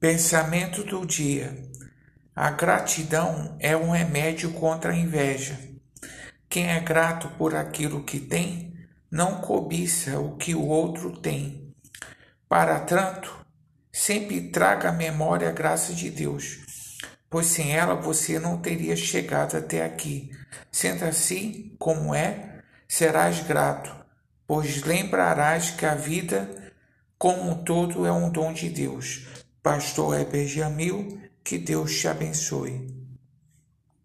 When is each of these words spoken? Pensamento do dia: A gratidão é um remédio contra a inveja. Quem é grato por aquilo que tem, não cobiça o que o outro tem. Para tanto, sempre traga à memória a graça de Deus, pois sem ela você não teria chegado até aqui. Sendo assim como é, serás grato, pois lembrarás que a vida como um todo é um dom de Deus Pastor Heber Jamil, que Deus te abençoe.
Pensamento 0.00 0.82
do 0.82 1.04
dia: 1.04 1.54
A 2.34 2.50
gratidão 2.50 3.54
é 3.60 3.76
um 3.76 3.90
remédio 3.90 4.50
contra 4.52 4.92
a 4.92 4.96
inveja. 4.96 5.58
Quem 6.48 6.70
é 6.70 6.80
grato 6.80 7.28
por 7.36 7.54
aquilo 7.54 8.02
que 8.02 8.18
tem, 8.18 8.74
não 9.10 9.42
cobiça 9.42 10.18
o 10.18 10.38
que 10.38 10.54
o 10.54 10.64
outro 10.64 11.20
tem. 11.20 11.74
Para 12.48 12.80
tanto, 12.80 13.44
sempre 13.92 14.48
traga 14.48 14.88
à 14.88 14.92
memória 14.92 15.50
a 15.50 15.52
graça 15.52 15.92
de 15.92 16.08
Deus, 16.08 16.96
pois 17.28 17.48
sem 17.48 17.76
ela 17.76 17.94
você 17.94 18.38
não 18.38 18.56
teria 18.56 18.96
chegado 18.96 19.54
até 19.54 19.84
aqui. 19.84 20.30
Sendo 20.72 21.04
assim 21.04 21.76
como 21.78 22.14
é, 22.14 22.62
serás 22.88 23.40
grato, 23.40 23.94
pois 24.46 24.82
lembrarás 24.82 25.70
que 25.72 25.84
a 25.84 25.94
vida 25.94 26.72
como 27.18 27.50
um 27.50 27.62
todo 27.62 28.06
é 28.06 28.10
um 28.10 28.30
dom 28.30 28.50
de 28.54 28.70
Deus 28.70 29.28
Pastor 29.62 30.14
Heber 30.18 30.46
Jamil, 30.48 31.20
que 31.44 31.58
Deus 31.58 32.00
te 32.00 32.08
abençoe. 32.08 32.89